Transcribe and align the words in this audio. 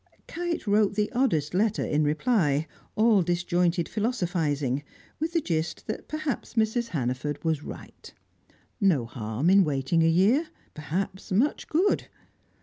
Kite 0.25 0.65
wrote 0.65 0.95
the 0.95 1.11
oddest 1.11 1.53
letter 1.53 1.85
in 1.85 2.03
reply, 2.03 2.65
all 2.95 3.21
disjointed 3.21 3.87
philosophising, 3.87 4.81
with 5.19 5.33
the 5.33 5.41
gist 5.41 5.85
that 5.85 6.07
perhaps 6.07 6.55
Mrs. 6.55 6.87
Hannaford 6.87 7.43
was 7.43 7.61
right. 7.61 8.11
No 8.79 9.05
harm 9.05 9.47
in 9.47 9.63
waiting 9.63 10.01
a 10.01 10.07
year; 10.09 10.47
perhaps 10.73 11.31
much 11.31 11.67
good. 11.67 12.07